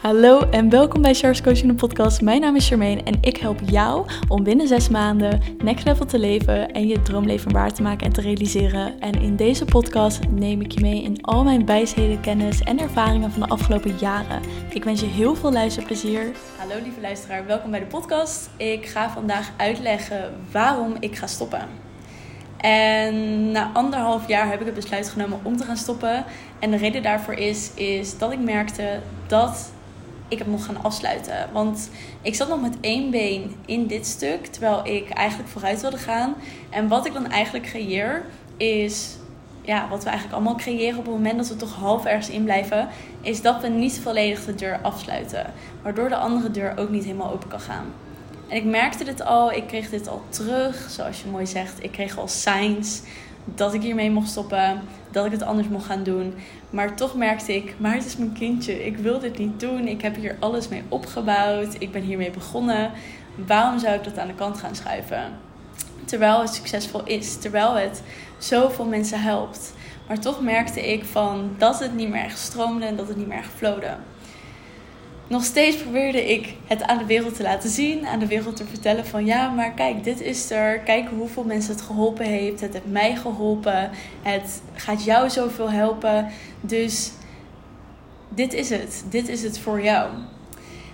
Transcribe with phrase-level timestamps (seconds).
[0.00, 2.20] Hallo en welkom bij Charles Coaching de podcast.
[2.20, 6.18] Mijn naam is Charmaine en ik help jou om binnen zes maanden next level te
[6.18, 9.00] leven en je droomleven waar te maken en te realiseren.
[9.00, 13.32] En in deze podcast neem ik je mee in al mijn wijsheden, kennis en ervaringen
[13.32, 14.40] van de afgelopen jaren.
[14.70, 16.32] Ik wens je heel veel luisterplezier.
[16.56, 18.50] Hallo lieve luisteraar, welkom bij de podcast.
[18.56, 21.68] Ik ga vandaag uitleggen waarom ik ga stoppen.
[22.56, 26.24] En na anderhalf jaar heb ik het besluit genomen om te gaan stoppen.
[26.58, 29.72] En de reden daarvoor is, is dat ik merkte dat
[30.30, 31.48] ik het mocht gaan afsluiten.
[31.52, 31.90] Want
[32.22, 36.34] ik zat nog met één been in dit stuk, terwijl ik eigenlijk vooruit wilde gaan.
[36.70, 38.24] En wat ik dan eigenlijk creëer,
[38.56, 39.16] is
[39.62, 42.44] ja, wat we eigenlijk allemaal creëren op het moment dat we toch half ergens in
[42.44, 42.88] blijven,
[43.20, 45.52] is dat we niet volledig de deur afsluiten.
[45.82, 47.86] Waardoor de andere deur ook niet helemaal open kan gaan.
[48.48, 51.84] En ik merkte dit al, ik kreeg dit al terug, zoals je mooi zegt.
[51.84, 53.02] Ik kreeg al signs
[53.44, 54.80] dat ik hiermee mocht stoppen,
[55.10, 56.34] dat ik het anders mocht gaan doen.
[56.70, 59.88] Maar toch merkte ik, maar het is mijn kindje, ik wil dit niet doen.
[59.88, 62.90] Ik heb hier alles mee opgebouwd, ik ben hiermee begonnen.
[63.46, 65.32] Waarom zou ik dat aan de kant gaan schuiven?
[66.04, 68.02] Terwijl het succesvol is, terwijl het
[68.38, 69.72] zoveel mensen helpt.
[70.08, 73.26] Maar toch merkte ik van dat het niet meer echt stroomde en dat het niet
[73.26, 73.96] meer echt flowde
[75.30, 78.64] nog steeds probeerde ik het aan de wereld te laten zien, aan de wereld te
[78.64, 80.78] vertellen van ja, maar kijk, dit is er.
[80.78, 82.60] Kijk hoeveel mensen het geholpen heeft.
[82.60, 83.90] Het heeft mij geholpen.
[84.22, 86.26] Het gaat jou zoveel helpen.
[86.60, 87.12] Dus
[88.28, 89.04] dit is het.
[89.10, 90.10] Dit is het voor jou.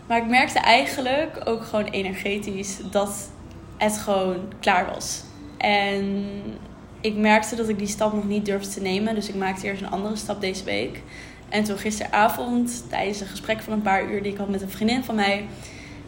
[0.06, 3.30] Maar ik merkte eigenlijk ook gewoon energetisch dat
[3.76, 5.22] het gewoon klaar was.
[5.58, 6.26] En
[7.00, 9.14] ik merkte dat ik die stap nog niet durfde te nemen.
[9.14, 11.02] Dus ik maakte eerst een andere stap deze week.
[11.56, 14.70] En toen gisteravond, tijdens een gesprek van een paar uur die ik had met een
[14.70, 15.46] vriendin van mij,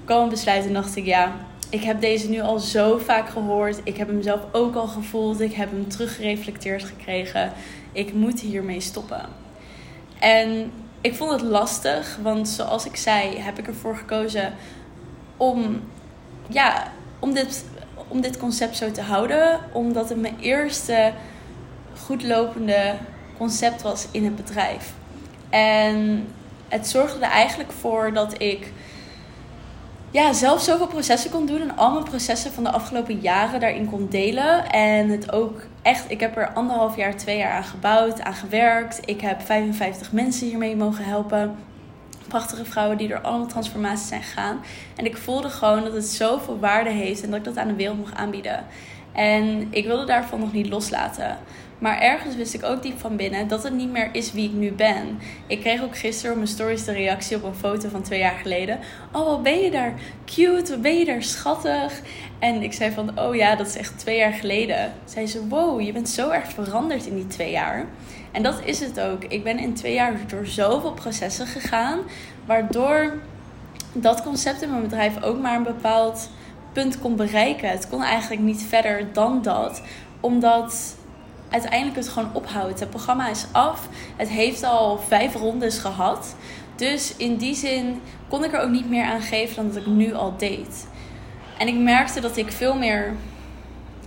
[0.05, 1.36] kwam een besluit en dacht ik, ja,
[1.70, 3.80] ik heb deze nu al zo vaak gehoord.
[3.84, 5.40] Ik heb hem zelf ook al gevoeld.
[5.40, 7.52] Ik heb hem teruggereflecteerd gekregen.
[7.92, 9.28] Ik moet hiermee stoppen.
[10.18, 14.55] En ik vond het lastig, want zoals ik zei, heb ik ervoor gekozen
[15.36, 15.80] om,
[16.48, 17.64] ja, om, dit,
[18.08, 19.60] om dit concept zo te houden.
[19.72, 21.12] Omdat het mijn eerste
[21.96, 22.94] goedlopende
[23.39, 24.96] concept was in het bedrijf.
[25.51, 26.27] En
[26.69, 28.73] het zorgde er eigenlijk voor dat ik
[30.11, 31.61] ja, zelf zoveel processen kon doen.
[31.61, 34.70] En al mijn processen van de afgelopen jaren daarin kon delen.
[34.70, 39.01] En het ook echt, ik heb er anderhalf jaar, twee jaar aan gebouwd, aan gewerkt.
[39.05, 41.57] Ik heb 55 mensen hiermee mogen helpen.
[42.29, 44.61] Prachtige vrouwen die door allemaal transformaties zijn gegaan.
[44.97, 47.75] En ik voelde gewoon dat het zoveel waarde heeft en dat ik dat aan de
[47.75, 48.65] wereld mocht aanbieden.
[49.13, 51.39] En ik wilde daarvan nog niet loslaten.
[51.79, 54.55] Maar ergens wist ik ook diep van binnen dat het niet meer is wie ik
[54.55, 55.19] nu ben.
[55.46, 58.39] Ik kreeg ook gisteren op mijn stories de reactie op een foto van twee jaar
[58.42, 58.79] geleden.
[59.13, 62.01] Oh, wat ben je daar cute, wat ben je daar schattig.
[62.39, 64.92] En ik zei van, oh ja, dat is echt twee jaar geleden.
[65.05, 67.86] Zei ze, wow, je bent zo erg veranderd in die twee jaar.
[68.33, 69.24] En dat is het ook.
[69.24, 71.98] Ik ben in twee jaar door zoveel processen gegaan.
[72.45, 73.13] Waardoor
[73.92, 76.30] dat concept in mijn bedrijf ook maar een bepaald
[76.78, 77.70] punt kon bereiken.
[77.70, 79.83] Het kon eigenlijk niet verder dan dat.
[80.20, 80.96] Omdat
[81.48, 82.80] uiteindelijk het gewoon ophoudt.
[82.80, 83.89] Het programma is af.
[84.16, 86.36] Het heeft al vijf rondes gehad.
[86.77, 89.86] Dus in die zin kon ik er ook niet meer aan geven dan dat ik
[89.86, 90.86] nu al deed.
[91.58, 93.14] En ik merkte dat ik veel meer.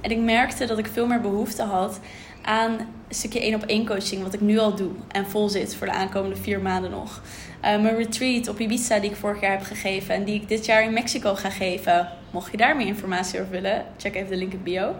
[0.01, 1.99] En ik merkte dat ik veel meer behoefte had
[2.41, 2.77] aan
[3.11, 5.87] een stukje één op één coaching, wat ik nu al doe en vol zit voor
[5.87, 7.21] de aankomende vier maanden nog.
[7.55, 10.65] Uh, mijn retreat op Ibiza die ik vorig jaar heb gegeven en die ik dit
[10.65, 12.09] jaar in Mexico ga geven.
[12.31, 14.95] Mocht je daar meer informatie over willen, check even de link in bio.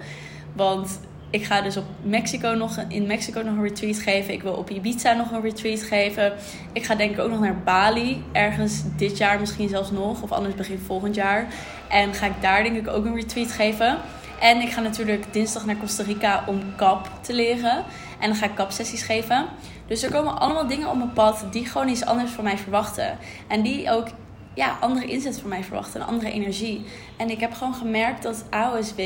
[0.54, 1.00] Want
[1.30, 4.34] ik ga dus op Mexico nog, in Mexico nog een retreat geven.
[4.34, 6.34] Ik wil op Ibiza nog een retreat geven.
[6.74, 8.24] Ik ga denk ik ook nog naar Bali.
[8.32, 10.22] Ergens dit jaar misschien zelfs nog.
[10.22, 11.48] Of anders begin volgend jaar.
[11.88, 13.98] En ga ik daar denk ik ook een retreat geven.
[14.42, 17.84] En ik ga natuurlijk dinsdag naar Costa Rica om kap te leren.
[18.20, 19.46] En dan ga ik kapsessies geven.
[19.88, 23.18] Dus er komen allemaal dingen op mijn pad die gewoon iets anders van mij verwachten.
[23.48, 24.08] En die ook
[24.54, 26.86] ja, andere inzet van mij verwachten, een andere energie.
[27.18, 29.00] En ik heb gewoon gemerkt dat AOSW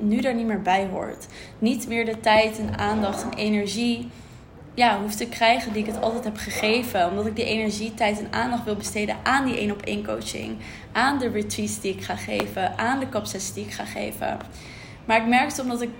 [0.00, 1.26] nu daar niet meer bij hoort.
[1.58, 4.10] Niet meer de tijd en aandacht en energie
[4.74, 7.10] ja, hoef te krijgen die ik het altijd heb gegeven.
[7.10, 10.56] Omdat ik die energie, tijd en aandacht wil besteden aan die één op één coaching.
[10.92, 12.78] Aan de retreats die ik ga geven.
[12.78, 14.38] Aan de kapsessies die ik ga geven.
[15.04, 15.90] Maar ik merkte omdat ik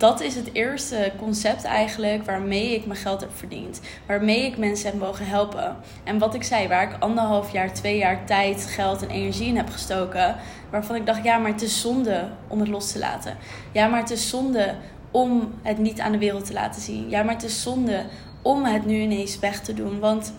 [0.00, 3.80] dat is het eerste concept eigenlijk waarmee ik mijn geld heb verdiend.
[4.06, 5.76] Waarmee ik mensen heb mogen helpen.
[6.04, 9.56] En wat ik zei, waar ik anderhalf jaar, twee jaar tijd, geld en energie in
[9.56, 10.36] heb gestoken.
[10.70, 13.36] Waarvan ik dacht, ja, maar het is zonde om het los te laten.
[13.72, 14.74] Ja, maar het is zonde
[15.10, 17.10] om het niet aan de wereld te laten zien.
[17.10, 18.04] Ja, maar het is zonde
[18.42, 19.98] om het nu ineens weg te doen.
[19.98, 20.32] Want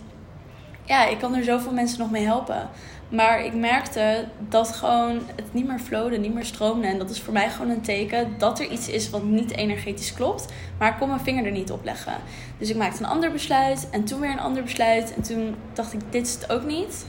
[0.84, 2.68] ja, ik kan er zoveel mensen nog mee helpen.
[3.08, 6.86] Maar ik merkte dat gewoon het niet meer flowde, niet meer stroomde.
[6.86, 10.14] En dat is voor mij gewoon een teken dat er iets is wat niet energetisch
[10.14, 10.46] klopt.
[10.78, 12.14] Maar ik kon mijn vinger er niet op leggen.
[12.58, 15.14] Dus ik maakte een ander besluit en toen weer een ander besluit.
[15.14, 17.06] En toen dacht ik, dit is het ook niet.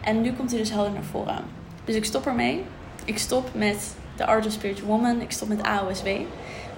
[0.00, 1.44] En nu komt hij dus helder naar voren.
[1.84, 2.64] Dus ik stop ermee.
[3.04, 5.20] Ik stop met de Art of Spiritual Woman.
[5.20, 6.08] Ik stop met AOSW.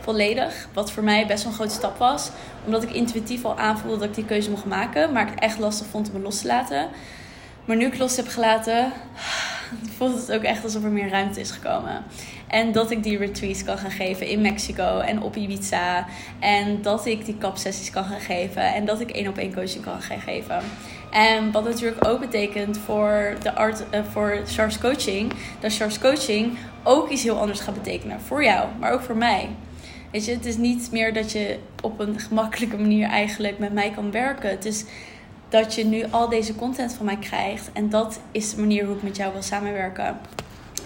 [0.05, 0.69] Volledig.
[0.73, 2.31] Wat voor mij best wel een grote stap was.
[2.65, 5.13] Omdat ik intuïtief al aanvoelde dat ik die keuze mocht maken.
[5.13, 6.89] Maar ik het echt lastig vond om me los te laten.
[7.65, 8.93] Maar nu ik los heb gelaten,
[9.97, 12.05] voelt het ook echt alsof er meer ruimte is gekomen.
[12.49, 16.07] En dat ik die retreats kan gaan geven in Mexico en op Ibiza.
[16.41, 18.75] En dat ik die kapsessies kan gaan geven.
[18.75, 20.59] En dat ik één op één coaching kan gaan geven.
[21.11, 25.33] En wat natuurlijk ook betekent voor, de art, uh, voor Charles Coaching.
[25.61, 28.21] Dat Charles Coaching ook iets heel anders gaat betekenen.
[28.21, 29.49] Voor jou, maar ook voor mij.
[30.15, 33.91] Weet je, het is niet meer dat je op een gemakkelijke manier eigenlijk met mij
[33.91, 34.51] kan werken.
[34.51, 34.85] Het is
[35.49, 37.73] dat je nu al deze content van mij krijgt.
[37.73, 40.05] En dat is de manier hoe ik met jou wil samenwerken.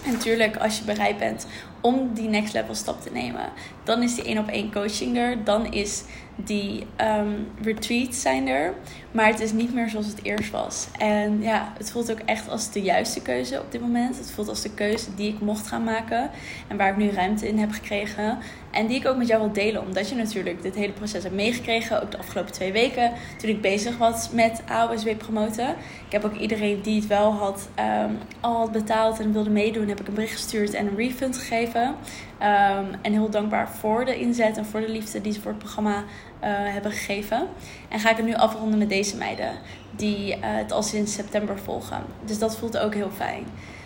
[0.05, 1.45] En natuurlijk, als je bereid bent
[1.81, 3.49] om die next level stap te nemen,
[3.83, 5.43] dan is die één op één coaching er.
[5.43, 6.03] Dan is
[6.45, 8.73] die um, retreats zijn er.
[9.11, 10.87] Maar het is niet meer zoals het eerst was.
[10.97, 14.17] En ja, het voelt ook echt als de juiste keuze op dit moment.
[14.17, 16.29] Het voelt als de keuze die ik mocht gaan maken.
[16.67, 18.37] En waar ik nu ruimte in heb gekregen.
[18.71, 19.81] En die ik ook met jou wil delen.
[19.81, 22.01] Omdat je natuurlijk dit hele proces hebt meegekregen.
[22.01, 23.11] Ook de afgelopen twee weken.
[23.37, 25.69] Toen ik bezig was met AOSW promoten.
[26.05, 27.69] Ik heb ook iedereen die het wel had,
[28.05, 29.87] um, al had betaald en wilde meedoen.
[29.87, 31.68] Heb ik een bericht gestuurd en een refund gegeven.
[31.75, 35.59] Um, en heel dankbaar voor de inzet en voor de liefde die ze voor het
[35.59, 36.03] programma uh,
[36.43, 37.47] hebben gegeven.
[37.89, 39.51] En ga ik het nu afronden met deze meiden.
[39.95, 42.03] Die uh, het al sinds september volgen.
[42.25, 43.43] Dus dat voelt ook heel fijn.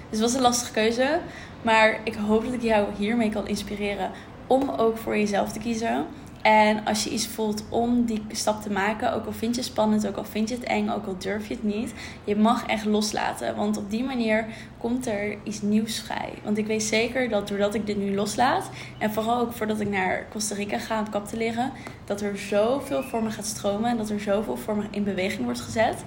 [0.09, 1.19] Dus het was een lastige keuze.
[1.61, 4.11] Maar ik hoop dat ik jou hiermee kan inspireren
[4.47, 6.05] om ook voor jezelf te kiezen.
[6.43, 9.69] En als je iets voelt om die stap te maken, ook al vind je het
[9.69, 11.93] spannend, ook al vind je het eng, ook al durf je het niet,
[12.23, 13.55] je mag echt loslaten.
[13.55, 14.45] Want op die manier
[14.77, 16.33] komt er iets nieuws vrij.
[16.43, 19.89] Want ik weet zeker dat doordat ik dit nu loslaat, en vooral ook voordat ik
[19.89, 21.71] naar Costa Rica ga om kap te liggen,
[22.05, 25.43] dat er zoveel voor me gaat stromen en dat er zoveel voor me in beweging
[25.43, 26.03] wordt gezet.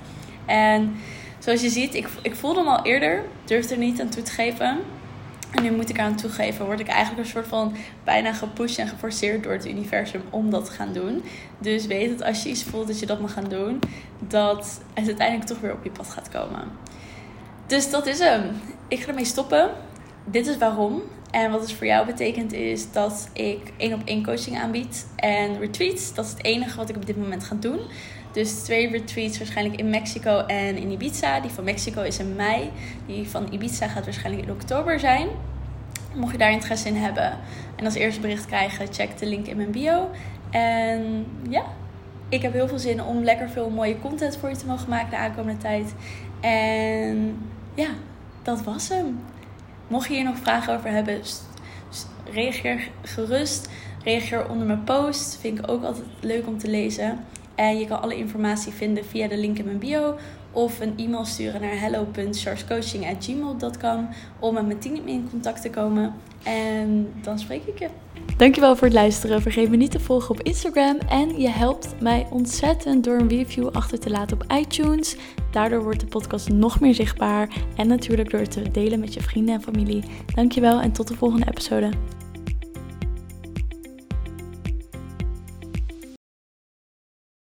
[0.47, 0.97] En
[1.39, 4.31] zoals je ziet, ik, ik voelde hem al eerder, durfde er niet aan toe te
[4.31, 4.79] geven.
[5.57, 7.75] En nu moet ik aan toegeven, word ik eigenlijk een soort van
[8.05, 11.23] bijna gepusht en geforceerd door het universum om dat te gaan doen.
[11.59, 13.79] Dus weet dat als je iets voelt dat je dat mag gaan doen,
[14.19, 16.63] dat het uiteindelijk toch weer op je pad gaat komen.
[17.67, 18.43] Dus dat is hem.
[18.89, 19.71] Ik ga ermee stoppen.
[20.25, 21.03] Dit is waarom.
[21.31, 25.59] En wat het voor jou betekent is dat ik één op één coaching aanbied en
[25.59, 26.15] retreats.
[26.15, 27.81] Dat is het enige wat ik op dit moment ga doen.
[28.37, 31.41] Dus twee retreats waarschijnlijk in Mexico en in Ibiza.
[31.41, 32.71] Die van Mexico is in mei.
[33.07, 35.29] Die van Ibiza gaat waarschijnlijk in oktober zijn.
[36.15, 37.39] Mocht je daar interesse in hebben
[37.77, 40.11] en als eerste bericht krijgen, check de link in mijn bio.
[40.51, 41.63] En ja,
[42.29, 45.11] ik heb heel veel zin om lekker veel mooie content voor je te mogen maken
[45.11, 45.95] de aankomende tijd.
[46.41, 47.39] En
[47.75, 47.89] ja,
[48.43, 49.21] dat was hem.
[49.89, 51.21] Mocht je hier nog vragen over hebben,
[52.33, 53.69] reageer gerust.
[54.05, 55.39] Reageer onder mijn post.
[55.41, 57.25] Vind ik ook altijd leuk om te lezen.
[57.57, 60.15] En je kan alle informatie vinden via de link in mijn bio.
[60.53, 64.09] Of een e-mail sturen naar hello.charcoaching.gmail.com
[64.39, 66.15] om met mijn team in contact te komen.
[66.43, 67.89] En dan spreek ik je.
[68.37, 69.43] Dankjewel voor het luisteren.
[69.43, 70.99] Vergeet me niet te volgen op Instagram.
[71.09, 75.17] En je helpt mij ontzettend door een review achter te laten op iTunes.
[75.51, 77.49] Daardoor wordt de podcast nog meer zichtbaar.
[77.77, 80.05] En natuurlijk door het te delen met je vrienden en familie.
[80.35, 81.91] Dankjewel en tot de volgende episode.